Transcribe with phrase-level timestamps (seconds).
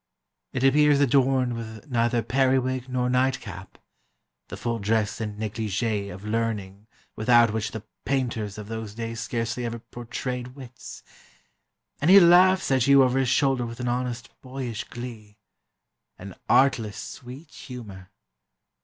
[0.51, 3.77] It appears adorned with neither periwig nor nightcap
[4.47, 9.63] (the full dress and négligée of learning without which the painters of those days scarcely
[9.63, 11.03] ever pourtrayed wits),
[12.01, 15.37] and he laughs at you over his shoulder with an honest boyish glee
[16.17, 18.09] an artless sweet humour.